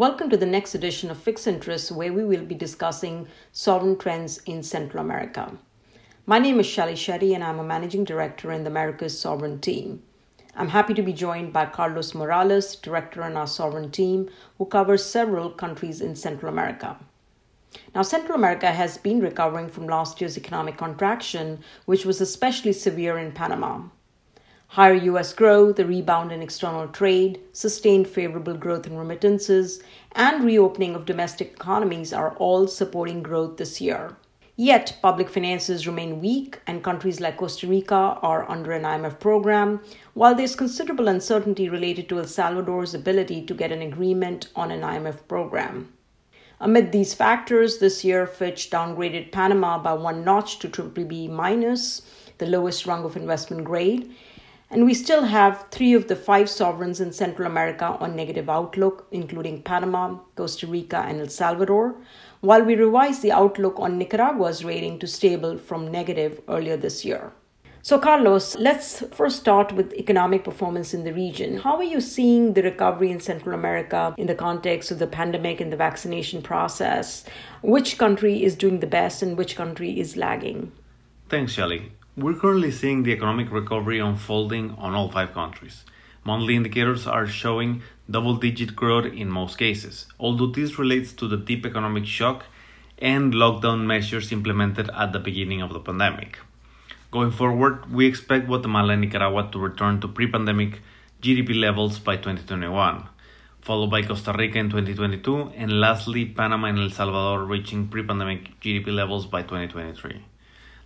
[0.00, 4.38] Welcome to the next edition of Fixed Interest, where we will be discussing sovereign trends
[4.46, 5.58] in Central America.
[6.24, 10.02] My name is Shelly Shetty, and I'm a managing director in the Americas Sovereign Team.
[10.56, 15.04] I'm happy to be joined by Carlos Morales, director in our Sovereign Team, who covers
[15.04, 16.98] several countries in Central America.
[17.94, 23.18] Now, Central America has been recovering from last year's economic contraction, which was especially severe
[23.18, 23.82] in Panama.
[24.74, 29.82] Higher US growth, the rebound in external trade, sustained favorable growth in remittances,
[30.12, 34.16] and reopening of domestic economies are all supporting growth this year.
[34.54, 39.80] Yet, public finances remain weak, and countries like Costa Rica are under an IMF program,
[40.14, 44.82] while there's considerable uncertainty related to El Salvador's ability to get an agreement on an
[44.82, 45.92] IMF program.
[46.60, 52.02] Amid these factors, this year Fitch downgraded Panama by one notch to BBB minus,
[52.38, 54.14] the lowest rung of investment grade,
[54.70, 59.08] and we still have three of the five sovereigns in Central America on negative outlook,
[59.10, 61.96] including Panama, Costa Rica, and El Salvador,
[62.40, 67.32] while we revised the outlook on Nicaragua's rating to stable from negative earlier this year.
[67.82, 71.56] So, Carlos, let's first start with economic performance in the region.
[71.56, 75.62] How are you seeing the recovery in Central America in the context of the pandemic
[75.62, 77.24] and the vaccination process?
[77.62, 80.72] Which country is doing the best and which country is lagging?
[81.30, 81.92] Thanks, Shelly.
[82.16, 85.84] We're currently seeing the economic recovery unfolding on all five countries.
[86.24, 91.36] Monthly indicators are showing double digit growth in most cases, although this relates to the
[91.36, 92.46] deep economic shock
[92.98, 96.40] and lockdown measures implemented at the beginning of the pandemic.
[97.12, 100.80] Going forward, we expect Guatemala and Nicaragua to return to pre pandemic
[101.22, 103.08] GDP levels by 2021,
[103.60, 108.60] followed by Costa Rica in 2022, and lastly, Panama and El Salvador reaching pre pandemic
[108.60, 110.24] GDP levels by 2023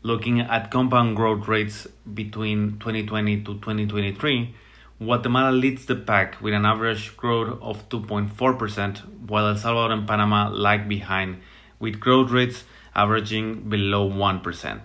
[0.05, 4.55] looking at compound growth rates between 2020 to 2023,
[4.99, 10.51] Guatemala leads the pack with an average growth of 2.4%, while El Salvador and Panama
[10.51, 11.41] lag behind
[11.81, 14.81] with growth rates averaging below 1%.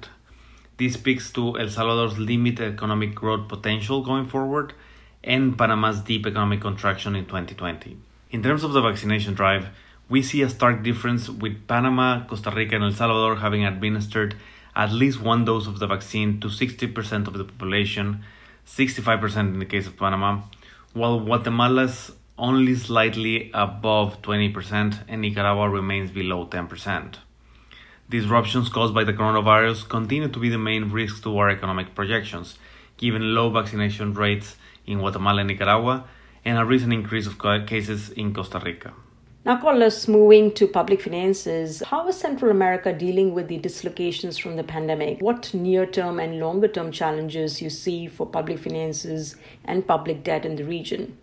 [0.77, 4.73] This speaks to El Salvador's limited economic growth potential going forward
[5.21, 7.97] and Panama's deep economic contraction in 2020.
[8.31, 9.67] In terms of the vaccination drive,
[10.07, 14.35] we see a stark difference with Panama, Costa Rica, and El Salvador having administered
[14.75, 18.23] at least one dose of the vaccine to 60% of the population,
[18.65, 20.41] 65% in the case of Panama,
[20.93, 27.15] while Guatemala's only slightly above 20% and Nicaragua remains below 10%.
[28.09, 32.57] Disruptions caused by the coronavirus continue to be the main risk to our economic projections,
[32.97, 34.55] given low vaccination rates
[34.87, 36.05] in Guatemala and Nicaragua
[36.43, 37.37] and a recent increase of
[37.67, 38.93] cases in Costa Rica.
[39.45, 44.57] Now, Carlos, moving to public finances, how is Central America dealing with the dislocations from
[44.57, 45.21] the pandemic?
[45.21, 50.45] What near term and longer term challenges you see for public finances and public debt
[50.45, 51.17] in the region?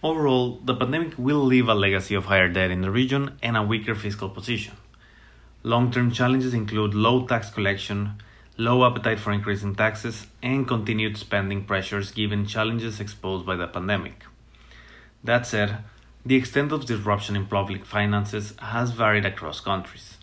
[0.00, 3.64] Overall, the pandemic will leave a legacy of higher debt in the region and a
[3.64, 4.76] weaker fiscal position.
[5.64, 8.22] Long term challenges include low tax collection,
[8.56, 14.22] low appetite for increasing taxes, and continued spending pressures given challenges exposed by the pandemic.
[15.24, 15.78] That said,
[16.28, 20.18] the extent of disruption in public finances has varied across countries.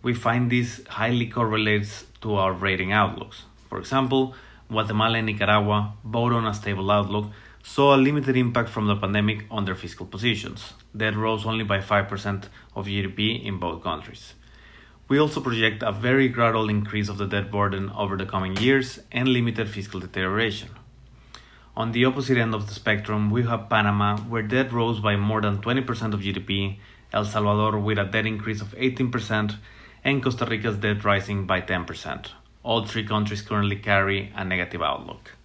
[0.00, 3.42] We find this highly correlates to our rating outlooks.
[3.68, 4.36] For example,
[4.68, 7.32] Guatemala and Nicaragua, both on a stable outlook,
[7.64, 10.74] saw a limited impact from the pandemic on their fiscal positions.
[10.96, 12.44] Debt rose only by 5%
[12.76, 14.34] of GDP in both countries.
[15.08, 19.00] We also project a very gradual increase of the debt burden over the coming years
[19.10, 20.68] and limited fiscal deterioration.
[21.76, 25.40] On the opposite end of the spectrum, we have Panama, where debt rose by more
[25.40, 26.78] than 20% of GDP,
[27.12, 29.56] El Salvador with a debt increase of 18%,
[30.04, 32.30] and Costa Rica's debt rising by 10%.
[32.62, 35.36] All three countries currently carry a negative outlook.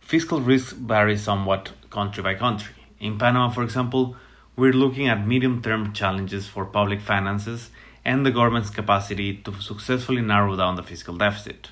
[0.00, 2.74] Fiscal risk varies somewhat country by country.
[2.98, 4.16] In Panama, for example,
[4.56, 7.70] we're looking at medium term challenges for public finances
[8.04, 11.70] and the government's capacity to successfully narrow down the fiscal deficit.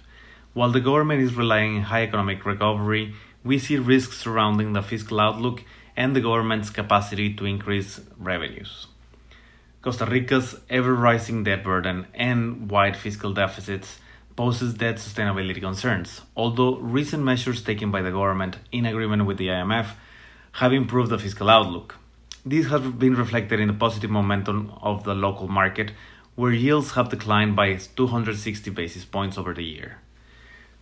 [0.52, 3.14] While the government is relying on high economic recovery
[3.46, 5.62] we see risks surrounding the fiscal outlook
[5.96, 8.88] and the government's capacity to increase revenues.
[9.80, 13.98] Costa Rica's ever rising debt burden and wide fiscal deficits
[14.34, 19.46] poses debt sustainability concerns, although recent measures taken by the government in agreement with the
[19.46, 19.94] IMF
[20.52, 21.96] have improved the fiscal outlook.
[22.44, 25.92] This has been reflected in the positive momentum of the local market,
[26.34, 29.98] where yields have declined by 260 basis points over the year.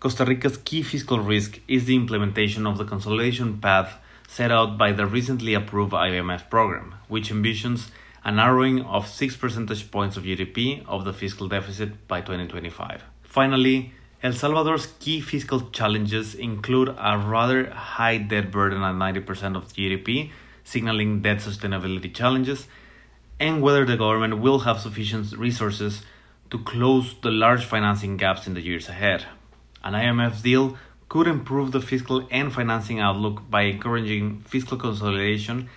[0.05, 3.95] Costa Rica's key fiscal risk is the implementation of the consolidation path
[4.29, 7.89] set out by the recently approved IMF program, which envisions
[8.23, 13.03] a narrowing of 6 percentage points of GDP of the fiscal deficit by 2025.
[13.23, 19.73] Finally, El Salvador's key fiscal challenges include a rather high debt burden at 90% of
[19.73, 20.33] GDP,
[20.65, 22.69] signaling debt sustainability challenges,
[23.41, 26.03] and whether the government will have sufficient resources
[26.51, 29.25] to close the large financing gaps in the years ahead.
[29.85, 30.79] An IMF deal
[31.11, 35.69] could improve the fiscal and financing outlook by encouraging fiscal consolidation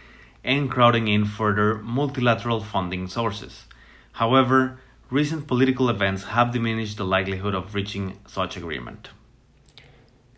[0.46, 3.66] and crowding in further multilateral funding sources.
[4.14, 9.10] However, recent political events have diminished the likelihood of reaching such agreement.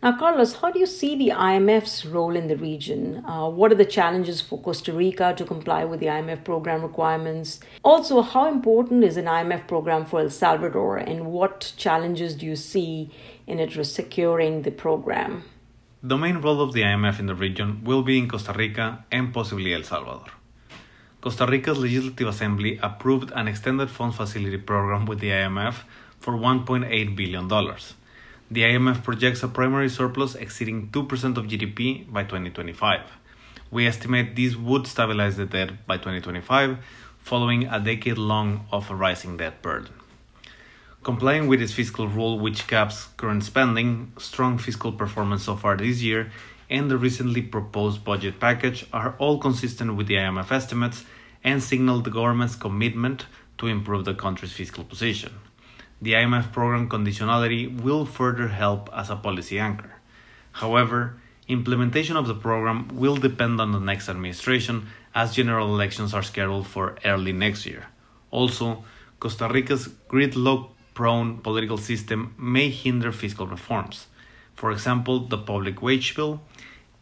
[0.02, 3.22] Now, Carlos, how do you see the IMF's role in the region?
[3.22, 7.60] Uh, what are the challenges for Costa Rica to comply with the IMF program requirements?
[7.84, 12.56] Also, how important is an IMF program for El Salvador, and what challenges do you
[12.56, 13.10] see
[13.50, 15.42] in securing the program?
[16.02, 19.34] The main role of the IMF in the region will be in Costa Rica and
[19.34, 20.30] possibly El Salvador.
[21.20, 25.82] Costa Rica's Legislative Assembly approved an extended funds facility program with the IMF
[26.18, 27.48] for $1.8 billion.
[27.48, 33.00] The IMF projects a primary surplus exceeding 2% of GDP by 2025.
[33.70, 36.78] We estimate this would stabilize the debt by 2025,
[37.18, 39.99] following a decade long of a rising debt burden.
[41.10, 46.00] Complying with its fiscal rule, which caps current spending, strong fiscal performance so far this
[46.02, 46.30] year,
[46.70, 51.04] and the recently proposed budget package are all consistent with the IMF estimates
[51.42, 53.26] and signal the government's commitment
[53.58, 55.32] to improve the country's fiscal position.
[56.00, 59.94] The IMF program conditionality will further help as a policy anchor.
[60.52, 61.16] However,
[61.48, 66.68] implementation of the program will depend on the next administration as general elections are scheduled
[66.68, 67.88] for early next year.
[68.30, 68.84] Also,
[69.18, 74.06] Costa Rica's gridlock prone political system may hinder fiscal reforms,
[74.54, 76.40] for example, the public wage bill,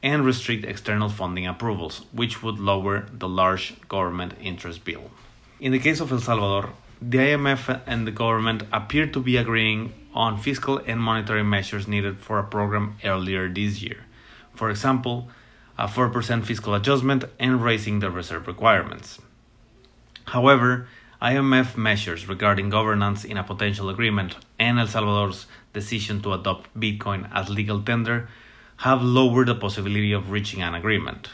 [0.03, 5.11] and restrict external funding approvals, which would lower the large government interest bill.
[5.59, 6.71] In the case of El Salvador,
[7.03, 12.19] the IMF and the government appear to be agreeing on fiscal and monetary measures needed
[12.19, 14.05] for a program earlier this year.
[14.55, 15.29] For example,
[15.77, 19.21] a 4% fiscal adjustment and raising the reserve requirements.
[20.25, 20.89] However,
[21.21, 27.29] IMF measures regarding governance in a potential agreement and El Salvador's decision to adopt Bitcoin
[27.35, 28.29] as legal tender
[28.79, 31.31] have lowered the possibility of reaching an agreement.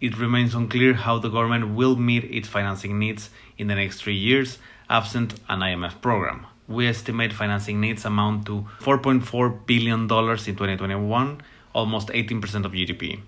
[0.00, 4.16] It remains unclear how the government will meet its financing needs in the next three
[4.16, 4.58] years
[4.90, 6.44] absent an IMF program.
[6.66, 11.42] We estimate financing needs amount to $4.4 billion in 2021,
[11.72, 13.20] almost 18% of GDP.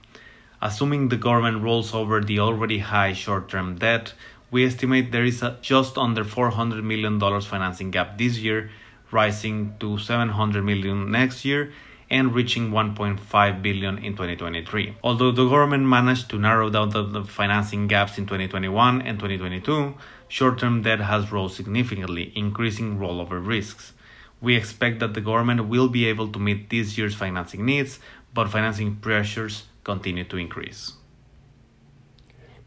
[0.60, 4.12] Assuming the government rolls over the already high short term debt,
[4.50, 8.70] we estimate there is a just under $400 million financing gap this year,
[9.10, 11.72] rising to 700 million next year
[12.10, 14.96] and reaching 1.5 billion in 2023.
[15.04, 19.94] Although the government managed to narrow down the, the financing gaps in 2021 and 2022,
[20.26, 23.92] short-term debt has rose significantly, increasing rollover risks.
[24.40, 28.00] We expect that the government will be able to meet this year's financing needs,
[28.34, 30.94] but financing pressures continue to increase.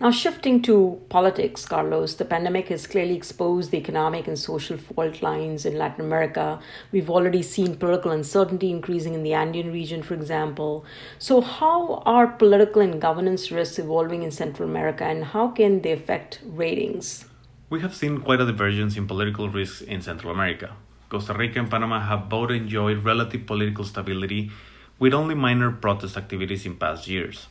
[0.03, 5.21] Now, shifting to politics, Carlos, the pandemic has clearly exposed the economic and social fault
[5.21, 6.59] lines in Latin America.
[6.91, 10.83] We've already seen political uncertainty increasing in the Andean region, for example.
[11.19, 15.93] So, how are political and governance risks evolving in Central America, and how can they
[15.93, 17.23] affect ratings?
[17.69, 20.75] We have seen quite a divergence in political risks in Central America.
[21.07, 24.51] Costa Rica and Panama have both enjoyed relative political stability
[24.99, 27.47] with only minor protest activities in past years.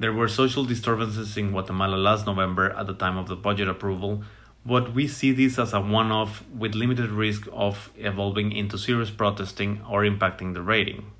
[0.00, 4.24] There were social disturbances in Guatemala last November at the time of the budget approval,
[4.64, 9.10] but we see this as a one off with limited risk of evolving into serious
[9.10, 11.12] protesting or impacting the rating.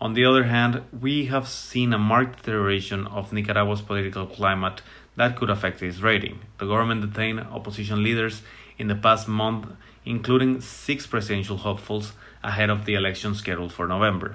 [0.00, 4.82] On the other hand, we have seen a marked deterioration of Nicaragua's political climate
[5.14, 6.40] that could affect its rating.
[6.58, 8.42] The government detained opposition leaders
[8.76, 9.68] in the past month,
[10.04, 14.34] including six presidential hopefuls ahead of the election scheduled for November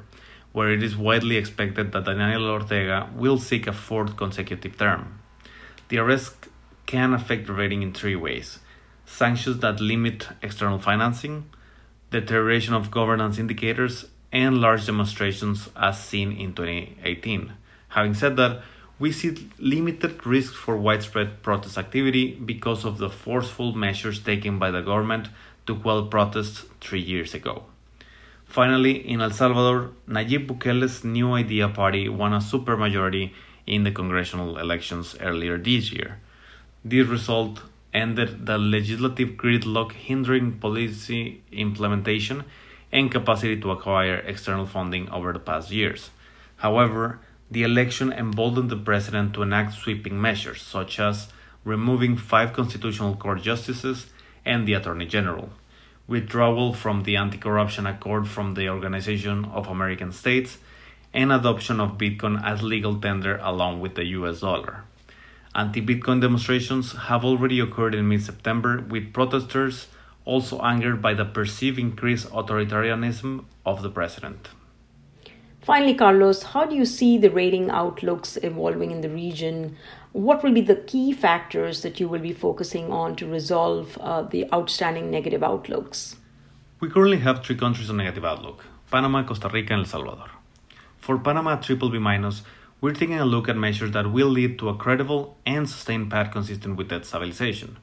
[0.55, 5.19] where it is widely expected that Daniel Ortega will seek a fourth consecutive term.
[5.89, 6.47] The arrest
[6.85, 8.59] can affect the rating in three ways
[9.05, 11.49] sanctions that limit external financing,
[12.09, 17.51] deterioration of governance indicators, and large demonstrations as seen in 2018.
[17.89, 18.61] Having said that,
[18.97, 24.71] we see limited risk for widespread protest activity because of the forceful measures taken by
[24.71, 25.27] the government
[25.67, 27.65] to quell protests three years ago.
[28.55, 33.33] Finally, in El Salvador, Nayib Bukele's New Idea Party won a supermajority
[33.67, 36.21] in the congressional elections earlier this year.
[36.85, 42.45] This result ended the legislative gridlock hindering policy implementation
[42.93, 46.09] and capacity to acquire external funding over the past years.
[46.55, 47.19] However,
[47.51, 51.27] the election emboldened the president to enact sweeping measures, such as
[51.65, 54.05] removing five constitutional court justices
[54.45, 55.49] and the attorney general
[56.07, 60.57] withdrawal from the Anti Corruption Accord from the Organization of American States,
[61.13, 64.83] and adoption of Bitcoin as legal tender along with the US dollar.
[65.55, 69.87] Anti Bitcoin demonstrations have already occurred in mid September, with protesters
[70.25, 74.49] also angered by the perceived increased authoritarianism of the president.
[75.61, 79.77] Finally, Carlos, how do you see the rating outlooks evolving in the region?
[80.15, 84.21] What will be the key factors that you will be focusing on to resolve uh,
[84.21, 86.15] the outstanding negative outlooks?
[86.79, 90.29] We currently have three countries on negative outlook Panama, Costa Rica, and El Salvador.
[90.99, 92.43] For Panama triple B minus,
[92.79, 96.31] we're taking a look at measures that will lead to a credible and sustained path
[96.31, 97.75] consistent with debt stabilization.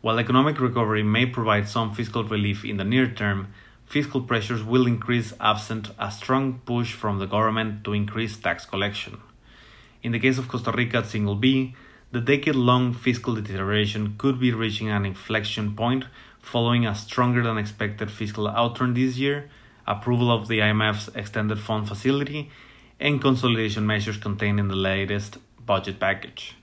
[0.00, 3.48] While economic recovery may provide some fiscal relief in the near term,
[3.84, 9.20] fiscal pressures will increase absent a strong push from the government to increase tax collection.
[10.02, 11.76] In the case of Costa Rica at single B,
[12.10, 16.04] the decade long fiscal deterioration could be reaching an inflection point
[16.40, 19.48] following a stronger than expected fiscal outturn this year,
[19.86, 22.50] approval of the IMF's extended fund facility,
[22.98, 26.56] and consolidation measures contained in the latest budget package.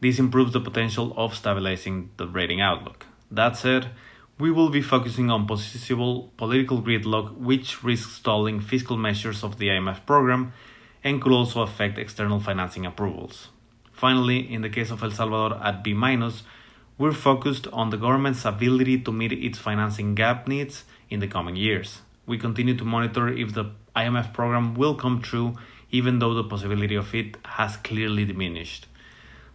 [0.00, 3.06] This improves the potential of stabilizing the rating outlook.
[3.30, 3.90] That said,
[4.38, 9.68] we will be focusing on possible political gridlock, which risks stalling fiscal measures of the
[9.68, 10.52] IMF program
[11.04, 13.48] and could also affect external financing approvals.
[13.92, 15.94] Finally, in the case of El Salvador at B-,
[16.98, 21.56] we're focused on the government's ability to meet its financing gap needs in the coming
[21.56, 22.00] years.
[22.26, 25.56] We continue to monitor if the IMF program will come true
[25.92, 28.86] even though the possibility of it has clearly diminished.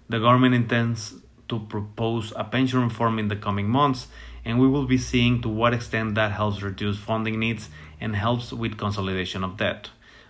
[0.07, 1.15] The government intends
[1.49, 4.07] to propose a pension reform in the coming months,
[4.45, 8.53] and we will be seeing to what extent that helps reduce funding needs and helps
[8.53, 9.89] with consolidation of debt.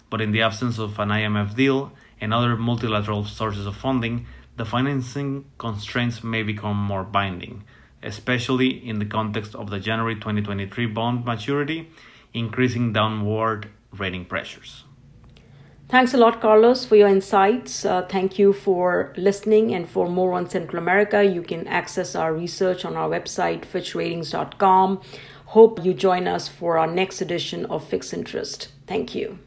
[0.09, 4.65] But in the absence of an IMF deal and other multilateral sources of funding, the
[4.65, 7.63] financing constraints may become more binding,
[8.01, 11.89] especially in the context of the January 2023 bond maturity,
[12.33, 14.83] increasing downward rating pressures.
[15.89, 17.85] Thanks a lot, Carlos, for your insights.
[17.85, 19.73] Uh, thank you for listening.
[19.73, 25.01] And for more on Central America, you can access our research on our website, fitchratings.com.
[25.45, 28.67] Hope you join us for our next edition of Fixed Interest.
[28.85, 29.39] Thank you.